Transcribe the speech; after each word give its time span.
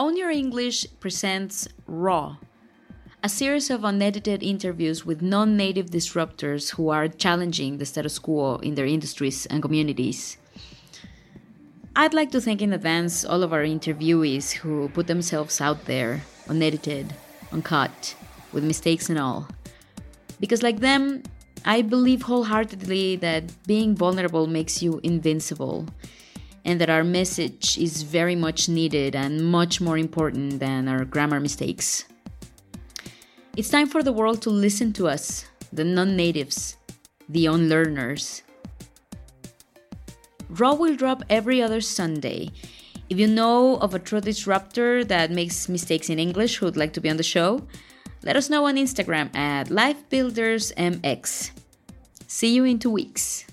Own 0.00 0.16
Your 0.16 0.30
English 0.30 0.86
presents 0.98 1.68
Raw, 1.86 2.38
a 3.22 3.28
series 3.28 3.68
of 3.68 3.84
unedited 3.84 4.42
interviews 4.42 5.04
with 5.04 5.20
non 5.20 5.58
native 5.58 5.90
disruptors 5.90 6.70
who 6.70 6.88
are 6.88 7.06
challenging 7.06 7.76
the 7.76 7.84
status 7.84 8.18
quo 8.18 8.56
in 8.62 8.76
their 8.76 8.86
industries 8.86 9.44
and 9.44 9.60
communities. 9.60 10.38
I'd 11.94 12.14
like 12.14 12.30
to 12.30 12.40
thank 12.40 12.62
in 12.62 12.72
advance 12.72 13.26
all 13.26 13.42
of 13.42 13.52
our 13.52 13.62
interviewees 13.62 14.52
who 14.52 14.88
put 14.88 15.06
themselves 15.06 15.60
out 15.60 15.84
there, 15.84 16.22
unedited, 16.48 17.12
uncut, 17.52 18.16
with 18.54 18.64
mistakes 18.64 19.10
and 19.10 19.18
all. 19.18 19.48
Because, 20.40 20.62
like 20.62 20.80
them, 20.80 21.24
I 21.66 21.82
believe 21.82 22.22
wholeheartedly 22.22 23.16
that 23.16 23.52
being 23.66 23.94
vulnerable 23.94 24.46
makes 24.46 24.82
you 24.82 24.98
invincible 25.02 25.84
and 26.64 26.80
that 26.80 26.90
our 26.90 27.04
message 27.04 27.78
is 27.78 28.02
very 28.02 28.36
much 28.36 28.68
needed 28.68 29.14
and 29.14 29.44
much 29.44 29.80
more 29.80 29.98
important 29.98 30.60
than 30.60 30.88
our 30.88 31.04
grammar 31.04 31.40
mistakes. 31.40 32.04
It's 33.56 33.68
time 33.68 33.88
for 33.88 34.02
the 34.02 34.12
world 34.12 34.42
to 34.42 34.50
listen 34.50 34.92
to 34.94 35.08
us, 35.08 35.46
the 35.72 35.84
non 35.84 36.16
natives, 36.16 36.76
the 37.28 37.46
unlearners. 37.46 38.42
Raw 40.48 40.74
will 40.74 40.96
drop 40.96 41.22
every 41.30 41.62
other 41.62 41.80
Sunday. 41.80 42.50
If 43.08 43.18
you 43.18 43.26
know 43.26 43.76
of 43.78 43.94
a 43.94 43.98
true 43.98 44.20
disruptor 44.20 45.04
that 45.04 45.30
makes 45.30 45.68
mistakes 45.68 46.10
in 46.10 46.18
English 46.18 46.56
who 46.56 46.66
would 46.66 46.76
like 46.76 46.92
to 46.92 47.00
be 47.00 47.10
on 47.10 47.16
the 47.16 47.22
show, 47.22 47.66
let 48.22 48.36
us 48.36 48.50
know 48.50 48.66
on 48.66 48.76
Instagram 48.76 49.34
at 49.34 49.68
LifeBuildersMX. 49.68 51.50
See 52.26 52.54
you 52.54 52.64
in 52.64 52.78
two 52.78 52.90
weeks. 52.90 53.46